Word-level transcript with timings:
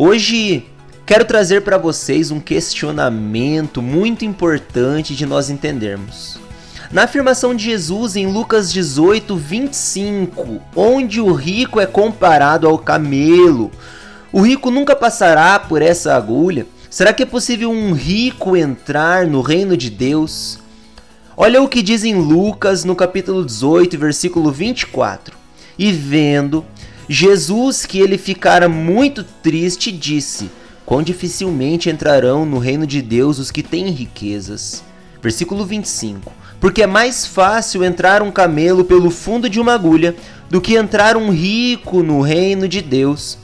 Hoje 0.00 0.64
quero 1.04 1.24
trazer 1.24 1.62
para 1.62 1.76
vocês 1.76 2.30
um 2.30 2.38
questionamento 2.38 3.82
muito 3.82 4.24
importante 4.24 5.12
de 5.12 5.26
nós 5.26 5.50
entendermos. 5.50 6.38
Na 6.92 7.02
afirmação 7.02 7.52
de 7.52 7.64
Jesus 7.64 8.14
em 8.14 8.28
Lucas 8.28 8.72
18, 8.72 9.34
25, 9.34 10.60
onde 10.76 11.20
o 11.20 11.32
rico 11.32 11.80
é 11.80 11.86
comparado 11.86 12.68
ao 12.68 12.78
camelo, 12.78 13.72
o 14.30 14.40
rico 14.40 14.70
nunca 14.70 14.94
passará 14.94 15.58
por 15.58 15.82
essa 15.82 16.14
agulha. 16.14 16.64
Será 16.88 17.12
que 17.12 17.24
é 17.24 17.26
possível 17.26 17.68
um 17.68 17.92
rico 17.92 18.56
entrar 18.56 19.26
no 19.26 19.40
reino 19.40 19.76
de 19.76 19.90
Deus? 19.90 20.60
Olha 21.36 21.60
o 21.60 21.66
que 21.66 21.82
diz 21.82 22.04
em 22.04 22.14
Lucas 22.14 22.84
no 22.84 22.94
capítulo 22.94 23.44
18, 23.44 23.98
versículo 23.98 24.52
24. 24.52 25.36
E 25.76 25.90
vendo, 25.90 26.64
Jesus, 27.08 27.86
que 27.86 28.00
ele 28.00 28.18
ficara 28.18 28.68
muito 28.68 29.24
triste, 29.24 29.90
disse: 29.90 30.50
Quão 30.84 31.02
dificilmente 31.02 31.88
entrarão 31.88 32.44
no 32.44 32.58
reino 32.58 32.86
de 32.86 33.00
Deus 33.00 33.38
os 33.38 33.50
que 33.50 33.62
têm 33.62 33.88
riquezas. 33.90 34.84
Versículo 35.22 35.64
25. 35.64 36.30
Porque 36.60 36.82
é 36.82 36.86
mais 36.86 37.26
fácil 37.26 37.82
entrar 37.82 38.20
um 38.22 38.30
camelo 38.30 38.84
pelo 38.84 39.10
fundo 39.10 39.48
de 39.48 39.58
uma 39.58 39.72
agulha 39.72 40.14
do 40.50 40.60
que 40.60 40.76
entrar 40.76 41.16
um 41.16 41.30
rico 41.30 42.02
no 42.02 42.20
reino 42.20 42.68
de 42.68 42.82
Deus. 42.82 43.38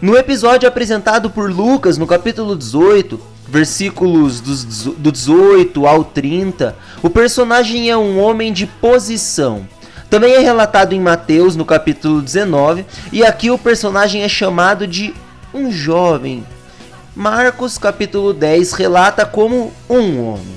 No 0.00 0.16
episódio 0.16 0.68
apresentado 0.68 1.30
por 1.30 1.50
Lucas, 1.50 1.98
no 1.98 2.06
capítulo 2.06 2.56
18, 2.56 3.20
versículos 3.48 4.40
do 4.40 5.12
18 5.12 5.86
ao 5.86 6.04
30, 6.04 6.76
o 7.02 7.10
personagem 7.10 7.90
é 7.90 7.96
um 7.96 8.18
homem 8.18 8.52
de 8.52 8.66
posição 8.66 9.66
também 10.10 10.34
é 10.34 10.38
relatado 10.38 10.92
em 10.92 11.00
Mateus, 11.00 11.56
no 11.56 11.64
capítulo 11.64 12.22
19, 12.22 12.86
e 13.12 13.24
aqui 13.24 13.50
o 13.50 13.58
personagem 13.58 14.22
é 14.22 14.28
chamado 14.28 14.86
de 14.86 15.14
um 15.52 15.70
jovem. 15.70 16.46
Marcos, 17.14 17.78
capítulo 17.78 18.32
10, 18.32 18.72
relata 18.72 19.24
como 19.24 19.72
um 19.88 20.22
homem. 20.22 20.56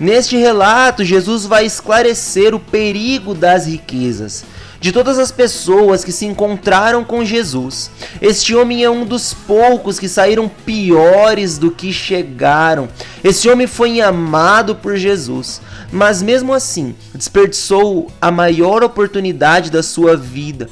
Neste 0.00 0.36
relato, 0.36 1.04
Jesus 1.04 1.44
vai 1.44 1.66
esclarecer 1.66 2.54
o 2.54 2.60
perigo 2.60 3.34
das 3.34 3.66
riquezas 3.66 4.44
de 4.80 4.92
todas 4.92 5.18
as 5.18 5.32
pessoas 5.32 6.04
que 6.04 6.12
se 6.12 6.24
encontraram 6.24 7.04
com 7.04 7.24
Jesus. 7.24 7.90
Este 8.20 8.54
homem 8.54 8.84
é 8.84 8.90
um 8.90 9.04
dos 9.04 9.34
poucos 9.34 9.98
que 9.98 10.08
saíram 10.08 10.48
piores 10.48 11.58
do 11.58 11.70
que 11.70 11.92
chegaram. 11.92 12.88
Este 13.22 13.48
homem 13.48 13.66
foi 13.66 14.00
amado 14.00 14.76
por 14.76 14.96
Jesus, 14.96 15.60
mas 15.90 16.22
mesmo 16.22 16.52
assim 16.52 16.94
desperdiçou 17.14 18.10
a 18.20 18.30
maior 18.30 18.82
oportunidade 18.82 19.70
da 19.70 19.82
sua 19.82 20.16
vida. 20.16 20.68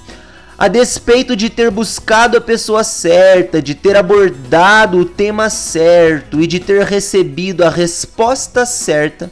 A 0.59 0.69
despeito 0.69 1.37
de 1.37 1.51
ter 1.51 1.71
buscado 1.71 2.39
a 2.39 2.41
pessoa 2.41 2.83
certa, 2.83 3.61
de 3.61 3.75
ter 3.75 3.95
abordado 3.95 4.99
o 4.99 5.05
tema 5.05 5.51
certo 5.51 6.41
e 6.41 6.47
de 6.47 6.59
ter 6.59 6.83
recebido 6.85 7.63
a 7.63 7.69
resposta 7.69 8.65
certa, 8.65 9.31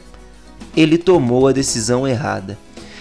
ele 0.77 0.97
tomou 0.97 1.47
a 1.47 1.51
decisão 1.51 2.07
errada. 2.07 2.57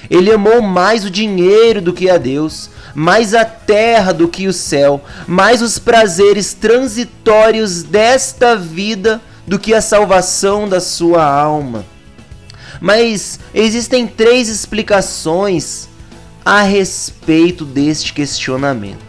Ele 0.09 0.33
amou 0.33 0.63
mais 0.63 1.05
o 1.05 1.11
dinheiro 1.11 1.83
do 1.83 1.93
que 1.93 2.09
a 2.09 2.17
Deus, 2.17 2.71
mais 2.95 3.35
a 3.35 3.45
terra 3.45 4.13
do 4.13 4.29
que 4.29 4.47
o 4.47 4.53
céu, 4.53 5.03
mais 5.27 5.61
os 5.61 5.79
prazeres 5.79 6.55
transitórios 6.55 7.83
desta 7.83 8.57
vida 8.57 9.21
do 9.47 9.59
que 9.59 9.75
a 9.75 9.81
salvação 9.81 10.69
da 10.69 10.81
sua 10.81 11.25
alma. 11.25 11.85
Mas 12.81 13.39
existem 13.55 14.07
três 14.07 14.49
explicações 14.49 15.89
a 16.45 16.63
respeito 16.63 17.65
deste 17.65 18.13
questionamento. 18.13 19.05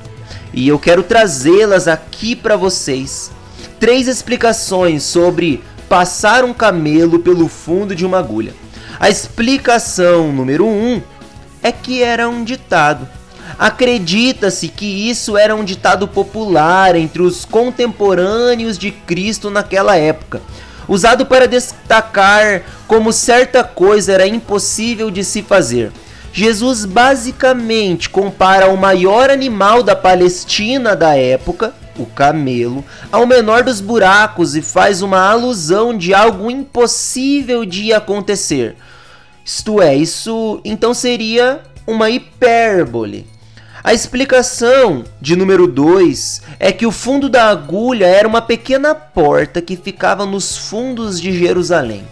E 0.53 0.67
eu 0.67 0.79
quero 0.79 1.03
trazê-las 1.03 1.87
aqui 1.87 2.35
para 2.35 2.55
vocês. 2.55 3.29
Três 3.79 4.07
explicações 4.07 5.03
sobre 5.03 5.61
passar 5.89 6.45
um 6.45 6.53
camelo 6.53 7.19
pelo 7.19 7.47
fundo 7.47 7.93
de 7.93 8.05
uma 8.05 8.19
agulha. 8.19 8.53
A 8.99 9.09
explicação 9.09 10.31
número 10.31 10.65
um 10.65 11.01
é 11.61 11.71
que 11.71 12.01
era 12.01 12.29
um 12.29 12.43
ditado. 12.43 13.07
Acredita-se 13.59 14.67
que 14.67 15.09
isso 15.09 15.37
era 15.37 15.55
um 15.55 15.63
ditado 15.63 16.07
popular 16.07 16.95
entre 16.95 17.21
os 17.21 17.45
contemporâneos 17.45 18.77
de 18.77 18.91
Cristo 18.91 19.49
naquela 19.49 19.95
época, 19.95 20.41
usado 20.87 21.25
para 21.25 21.47
destacar 21.47 22.63
como 22.87 23.11
certa 23.11 23.63
coisa 23.63 24.13
era 24.13 24.27
impossível 24.27 25.09
de 25.09 25.23
se 25.23 25.41
fazer. 25.41 25.91
Jesus 26.31 26.83
basicamente 26.83 28.09
compara 28.09 28.69
o 28.69 28.77
maior 28.77 29.29
animal 29.29 29.81
da 29.81 29.95
Palestina 29.95 30.95
da 30.95 31.15
época, 31.15 31.73
o 31.97 32.05
camelo, 32.05 32.83
ao 33.11 33.25
menor 33.25 33.63
dos 33.63 33.79
buracos 33.79 34.55
e 34.55 34.61
faz 34.61 35.01
uma 35.01 35.19
alusão 35.19 35.97
de 35.97 36.13
algo 36.13 36.51
impossível 36.51 37.63
de 37.65 37.93
acontecer. 37.93 38.75
Isto 39.45 39.81
é, 39.81 39.95
isso 39.95 40.59
então 40.65 40.93
seria 40.93 41.61
uma 41.87 42.09
hipérbole. 42.09 43.25
A 43.83 43.93
explicação 43.93 45.05
de 45.21 45.35
número 45.35 45.67
2 45.67 46.41
é 46.59 46.71
que 46.71 46.87
o 46.87 46.91
fundo 46.91 47.29
da 47.29 47.49
agulha 47.49 48.07
era 48.07 48.27
uma 48.27 48.41
pequena 48.41 48.95
porta 48.95 49.61
que 49.61 49.77
ficava 49.77 50.25
nos 50.25 50.57
fundos 50.57 51.21
de 51.21 51.31
Jerusalém. 51.31 52.03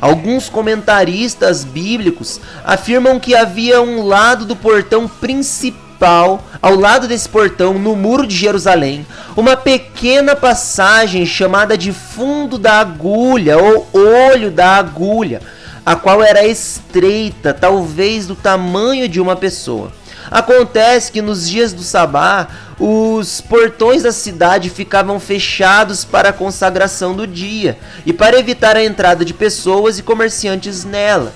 Alguns 0.00 0.48
comentaristas 0.48 1.64
bíblicos 1.64 2.40
afirmam 2.64 3.18
que 3.18 3.34
havia 3.34 3.82
um 3.82 4.06
lado 4.06 4.44
do 4.44 4.56
portão 4.56 5.06
principal, 5.06 6.42
ao 6.62 6.74
lado 6.74 7.06
desse 7.06 7.28
portão, 7.28 7.74
no 7.74 7.94
muro 7.94 8.26
de 8.26 8.34
Jerusalém, 8.34 9.06
uma 9.36 9.56
pequena 9.56 10.34
passagem 10.34 11.26
chamada 11.26 11.76
de 11.76 11.92
fundo 11.92 12.58
da 12.58 12.80
agulha 12.80 13.58
ou 13.58 13.88
olho 13.92 14.50
da 14.50 14.76
agulha 14.76 15.40
a 15.84 15.96
qual 15.96 16.22
era 16.22 16.46
estreita, 16.46 17.54
talvez 17.54 18.26
do 18.26 18.34
tamanho 18.34 19.08
de 19.08 19.20
uma 19.20 19.34
pessoa. 19.34 19.90
Acontece 20.30 21.10
que 21.10 21.20
nos 21.20 21.48
dias 21.48 21.72
do 21.72 21.82
sabá, 21.82 22.46
os 22.78 23.40
portões 23.40 24.04
da 24.04 24.12
cidade 24.12 24.70
ficavam 24.70 25.18
fechados 25.18 26.04
para 26.04 26.28
a 26.28 26.32
consagração 26.32 27.14
do 27.14 27.26
dia 27.26 27.76
e 28.06 28.12
para 28.12 28.38
evitar 28.38 28.76
a 28.76 28.84
entrada 28.84 29.24
de 29.24 29.34
pessoas 29.34 29.98
e 29.98 30.02
comerciantes 30.02 30.84
nela. 30.84 31.32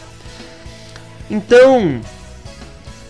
Então, 1.29 2.01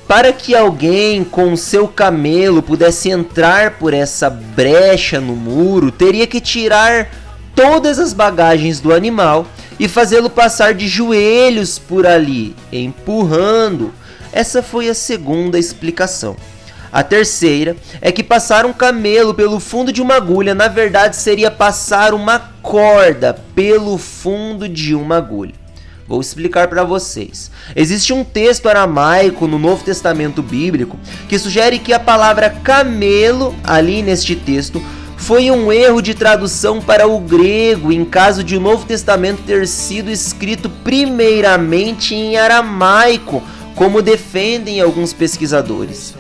para 0.09 0.33
que 0.33 0.55
alguém 0.55 1.23
com 1.23 1.57
seu 1.57 1.87
camelo 1.87 2.63
pudesse 2.63 3.11
entrar 3.11 3.73
por 3.73 3.93
essa 3.93 4.31
brecha 4.31 5.21
no 5.21 5.35
muro, 5.37 5.91
teria 5.91 6.27
que 6.27 6.41
tirar 6.41 7.09
todas 7.55 7.99
as 7.99 8.13
bagagens 8.13 8.81
do 8.81 8.93
animal 8.93 9.47
e 9.79 9.89
fazê-lo 9.89 10.31
passar 10.31 10.75
de 10.75 10.89
joelhos 10.89 11.79
por 11.79 12.07
ali, 12.07 12.55
empurrando. 12.73 13.93
Essa 14.35 14.65
foi 14.65 14.89
a 14.89 14.95
segunda 14.95 15.61
explicação. 15.61 16.35
A 16.91 17.05
terceira 17.05 17.77
é 18.01 18.11
que 18.11 18.25
passar 18.25 18.67
um 18.67 18.73
camelo 18.73 19.33
pelo 19.33 19.61
fundo 19.61 19.93
de 19.93 20.03
uma 20.03 20.17
agulha, 20.17 20.57
na 20.57 20.67
verdade, 20.67 21.15
seria 21.15 21.53
passar 21.53 22.13
uma 22.13 22.41
corda 22.61 23.33
pelo 23.55 23.97
fundo 23.97 24.69
de 24.69 24.93
uma 24.93 25.19
agulha. 25.19 25.55
Vou 26.09 26.21
explicar 26.21 26.67
para 26.67 26.83
vocês. 26.83 27.49
Existe 27.77 28.13
um 28.13 28.25
texto 28.25 28.69
aramaico 28.69 29.47
no 29.47 29.57
Novo 29.57 29.85
Testamento 29.85 30.43
Bíblico 30.43 30.99
que 31.29 31.39
sugere 31.39 31.79
que 31.79 31.93
a 31.93 32.01
palavra 32.01 32.51
camelo, 32.51 33.55
ali 33.63 34.03
neste 34.03 34.35
texto, 34.35 34.83
foi 35.17 35.49
um 35.49 35.73
erro 35.73 36.03
de 36.03 36.13
tradução 36.13 36.81
para 36.81 37.07
o 37.07 37.21
grego, 37.21 37.93
em 37.93 38.05
caso 38.05 38.43
de 38.43 38.57
o 38.57 38.61
Novo 38.61 38.85
Testamento 38.85 39.43
ter 39.47 39.69
sido 39.69 40.11
escrito 40.11 40.69
primeiramente 40.69 42.17
em 42.17 42.37
aramaico, 42.37 43.41
como 43.75 44.03
defendem 44.03 44.81
alguns 44.81 45.13
pesquisadores. 45.13 46.15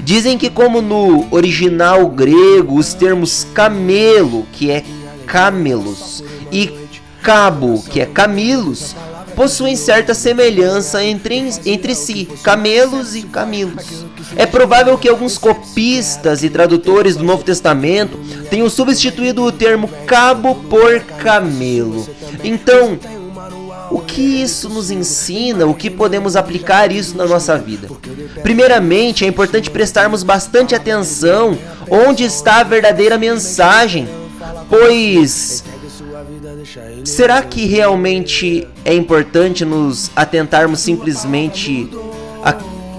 Dizem 0.00 0.38
que, 0.38 0.48
como 0.48 0.80
no 0.80 1.26
original 1.30 2.08
grego, 2.08 2.76
os 2.78 2.94
termos 2.94 3.46
camelo, 3.52 4.46
que 4.52 4.70
é 4.70 4.82
camelos, 5.26 6.24
e 6.50 6.70
cabo, 7.22 7.82
que 7.82 8.00
é 8.00 8.06
camilos, 8.06 8.96
possuem 9.36 9.76
certa 9.76 10.14
semelhança 10.14 11.04
entre, 11.04 11.50
entre 11.64 11.94
si, 11.94 12.28
camelos 12.42 13.14
e 13.14 13.22
camilos. 13.22 14.04
É 14.36 14.46
provável 14.46 14.96
que 14.98 15.08
alguns 15.08 15.38
copistas 15.38 16.42
e 16.42 16.50
tradutores 16.50 17.16
do 17.16 17.24
Novo 17.24 17.42
Testamento 17.42 18.18
tenham 18.48 18.68
substituído 18.68 19.42
o 19.42 19.52
termo 19.52 19.88
cabo 20.06 20.54
por 20.54 21.00
camelo. 21.00 22.06
Então, 22.44 22.98
o 23.90 24.00
que 24.00 24.20
isso 24.42 24.68
nos 24.68 24.90
ensina? 24.90 25.66
O 25.66 25.74
que 25.74 25.90
podemos 25.90 26.36
aplicar 26.36 26.92
isso 26.92 27.16
na 27.16 27.26
nossa 27.26 27.58
vida? 27.58 27.88
Primeiramente, 28.42 29.24
é 29.24 29.28
importante 29.28 29.70
prestarmos 29.70 30.22
bastante 30.22 30.74
atenção 30.74 31.58
onde 31.90 32.24
está 32.24 32.60
a 32.60 32.62
verdadeira 32.62 33.18
mensagem, 33.18 34.08
pois 34.68 35.64
será 37.04 37.42
que 37.42 37.66
realmente 37.66 38.68
é 38.84 38.94
importante 38.94 39.64
nos 39.64 40.10
atentarmos 40.14 40.80
simplesmente 40.80 41.90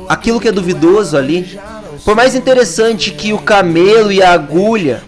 aquilo 0.09 0.39
que 0.39 0.49
é 0.49 0.51
duvidoso 0.51 1.15
ali? 1.15 1.59
Por 2.03 2.15
mais 2.15 2.35
interessante 2.35 3.11
que 3.11 3.31
o 3.31 3.37
camelo 3.37 4.11
e 4.11 4.21
a 4.21 4.31
agulha 4.31 5.03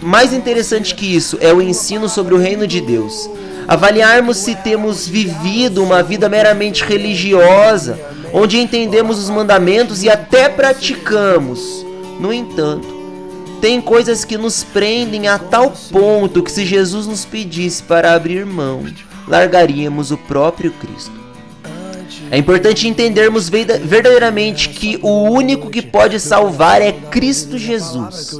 mais 0.00 0.32
interessante 0.32 0.94
que 0.94 1.14
isso 1.14 1.36
é 1.40 1.52
o 1.52 1.60
ensino 1.60 2.08
sobre 2.08 2.34
o 2.34 2.38
reino 2.38 2.66
de 2.66 2.80
Deus. 2.80 3.28
Avaliarmos 3.68 4.36
se 4.36 4.54
temos 4.54 5.08
vivido 5.08 5.82
uma 5.82 6.02
vida 6.02 6.28
meramente 6.28 6.84
religiosa, 6.84 7.98
onde 8.32 8.58
entendemos 8.58 9.18
os 9.18 9.28
mandamentos 9.28 10.02
e 10.02 10.10
até 10.10 10.48
praticamos. 10.48 11.84
No 12.20 12.32
entanto, 12.32 12.86
tem 13.60 13.80
coisas 13.80 14.24
que 14.24 14.38
nos 14.38 14.62
prendem 14.62 15.26
a 15.26 15.38
tal 15.38 15.72
ponto 15.90 16.42
que 16.42 16.52
se 16.52 16.64
Jesus 16.64 17.06
nos 17.06 17.24
pedisse 17.24 17.82
para 17.82 18.14
abrir 18.14 18.46
mão, 18.46 18.84
largaríamos 19.26 20.10
o 20.12 20.16
próprio 20.16 20.70
Cristo. 20.72 21.26
É 22.30 22.38
importante 22.38 22.88
entendermos 22.88 23.48
verdadeiramente 23.48 24.68
que 24.68 24.98
o 25.00 25.22
único 25.30 25.70
que 25.70 25.80
pode 25.80 26.18
salvar 26.18 26.82
é 26.82 26.92
Cristo 26.92 27.56
Jesus. 27.56 28.30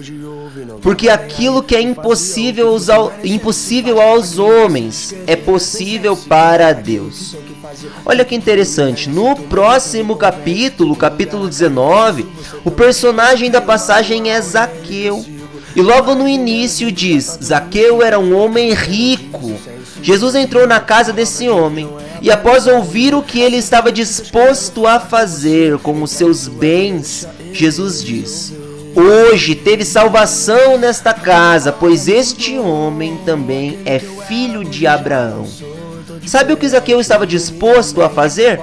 Porque 0.80 1.08
aquilo 1.08 1.62
que 1.62 1.74
é 1.74 1.80
impossível 1.80 2.68
aos, 2.68 2.88
impossível 3.24 4.00
aos 4.00 4.38
homens 4.38 5.14
é 5.26 5.36
possível 5.36 6.16
para 6.16 6.72
Deus. 6.72 7.36
Olha 8.04 8.24
que 8.24 8.34
interessante, 8.34 9.08
no 9.08 9.34
próximo 9.34 10.16
capítulo, 10.16 10.94
capítulo 10.96 11.48
19, 11.48 12.26
o 12.64 12.70
personagem 12.70 13.50
da 13.50 13.60
passagem 13.60 14.30
é 14.30 14.40
Zaqueu. 14.40 15.24
E 15.74 15.82
logo 15.82 16.14
no 16.14 16.26
início 16.26 16.90
diz: 16.90 17.38
Zaqueu 17.42 18.02
era 18.02 18.18
um 18.18 18.34
homem 18.36 18.72
rico. 18.72 19.52
Jesus 20.02 20.34
entrou 20.34 20.66
na 20.66 20.80
casa 20.80 21.12
desse 21.12 21.48
homem 21.48 21.88
e, 22.22 22.30
após 22.30 22.66
ouvir 22.66 23.14
o 23.14 23.22
que 23.22 23.40
ele 23.40 23.56
estava 23.56 23.90
disposto 23.92 24.86
a 24.86 25.00
fazer 25.00 25.78
com 25.78 26.02
os 26.02 26.12
seus 26.12 26.48
bens, 26.48 27.26
Jesus 27.52 28.02
diz: 28.02 28.52
Hoje 28.96 29.54
teve 29.54 29.84
salvação 29.84 30.78
nesta 30.78 31.12
casa, 31.12 31.70
pois 31.70 32.08
este 32.08 32.58
homem 32.58 33.18
também 33.26 33.78
é 33.84 33.98
filho 33.98 34.64
de 34.64 34.86
Abraão. 34.86 35.46
Sabe 36.26 36.54
o 36.54 36.56
que 36.56 36.66
Zaqueu 36.66 36.98
estava 36.98 37.26
disposto 37.26 38.00
a 38.00 38.08
fazer? 38.08 38.58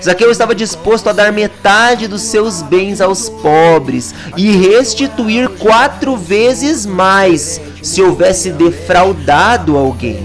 Zaqueu 0.00 0.30
estava 0.30 0.54
disposto 0.54 1.08
a 1.08 1.12
dar 1.12 1.32
metade 1.32 2.06
dos 2.06 2.22
seus 2.22 2.62
bens 2.62 3.00
aos 3.00 3.28
pobres 3.28 4.14
e 4.36 4.52
restituir 4.52 5.48
quatro 5.48 6.16
vezes 6.16 6.86
mais 6.86 7.60
se 7.82 8.00
houvesse 8.00 8.52
defraudado 8.52 9.76
alguém. 9.76 10.24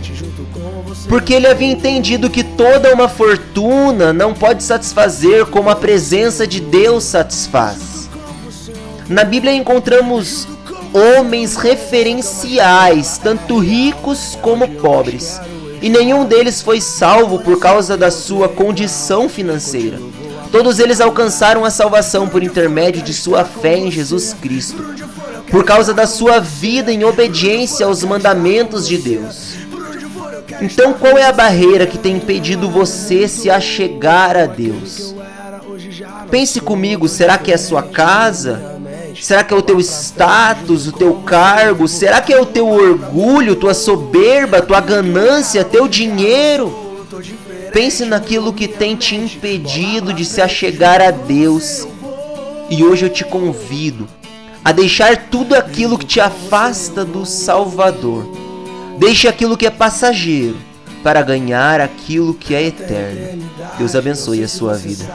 Porque 1.09 1.33
ele 1.33 1.47
havia 1.47 1.71
entendido 1.71 2.29
que 2.29 2.43
toda 2.43 2.93
uma 2.93 3.09
fortuna 3.09 4.13
não 4.13 4.35
pode 4.35 4.63
satisfazer 4.63 5.47
como 5.47 5.71
a 5.71 5.75
presença 5.75 6.45
de 6.45 6.61
Deus 6.61 7.05
satisfaz. 7.05 7.90
Na 9.11 9.25
Bíblia 9.25 9.53
encontramos 9.53 10.47
homens 10.93 11.57
referenciais, 11.57 13.17
tanto 13.17 13.59
ricos 13.59 14.37
como 14.41 14.65
pobres 14.75 15.39
e 15.81 15.89
nenhum 15.89 16.23
deles 16.23 16.61
foi 16.61 16.79
salvo 16.79 17.39
por 17.39 17.59
causa 17.59 17.97
da 17.97 18.09
sua 18.09 18.47
condição 18.47 19.27
financeira. 19.27 19.99
Todos 20.49 20.79
eles 20.79 21.01
alcançaram 21.01 21.65
a 21.65 21.69
salvação 21.69 22.29
por 22.29 22.41
intermédio 22.41 23.01
de 23.01 23.13
sua 23.13 23.43
fé 23.43 23.77
em 23.77 23.91
Jesus 23.91 24.33
Cristo, 24.33 24.95
por 25.49 25.65
causa 25.65 25.93
da 25.93 26.07
sua 26.07 26.39
vida 26.39 26.89
em 26.89 27.03
obediência 27.03 27.85
aos 27.85 28.05
mandamentos 28.05 28.87
de 28.87 28.97
Deus. 28.97 29.55
Então, 30.61 30.93
qual 30.93 31.17
é 31.17 31.25
a 31.25 31.33
barreira 31.33 31.85
que 31.85 31.97
tem 31.97 32.15
impedido 32.15 32.69
você 32.69 33.27
se 33.27 33.49
achegar 33.49 34.37
a 34.37 34.45
Deus? 34.45 35.13
Pense 36.29 36.61
comigo, 36.61 37.09
será 37.09 37.37
que 37.37 37.51
é 37.51 37.55
a 37.55 37.57
sua 37.57 37.83
casa? 37.83 38.70
Será 39.19 39.43
que 39.43 39.53
é 39.53 39.57
o 39.57 39.61
teu 39.61 39.79
status, 39.79 40.87
o 40.87 40.91
teu 40.91 41.13
cargo? 41.15 41.87
Será 41.87 42.21
que 42.21 42.31
é 42.31 42.39
o 42.39 42.45
teu 42.45 42.67
orgulho, 42.67 43.55
tua 43.55 43.73
soberba, 43.73 44.61
tua 44.61 44.79
ganância, 44.79 45.63
teu 45.63 45.87
dinheiro? 45.87 46.73
Pense 47.73 48.05
naquilo 48.05 48.53
que 48.53 48.67
tem 48.67 48.95
te 48.95 49.15
impedido 49.15 50.13
de 50.13 50.25
se 50.25 50.41
achegar 50.41 51.01
a 51.01 51.11
Deus. 51.11 51.87
E 52.69 52.83
hoje 52.83 53.05
eu 53.05 53.09
te 53.09 53.23
convido 53.23 54.07
a 54.63 54.71
deixar 54.71 55.29
tudo 55.29 55.55
aquilo 55.55 55.97
que 55.97 56.05
te 56.05 56.19
afasta 56.19 57.03
do 57.03 57.25
Salvador. 57.25 58.25
Deixe 58.97 59.27
aquilo 59.27 59.57
que 59.57 59.65
é 59.65 59.71
passageiro 59.71 60.57
para 61.03 61.21
ganhar 61.21 61.81
aquilo 61.81 62.33
que 62.33 62.53
é 62.53 62.63
eterno. 62.63 63.43
Deus 63.77 63.95
abençoe 63.95 64.43
a 64.43 64.47
sua 64.47 64.75
vida. 64.75 65.05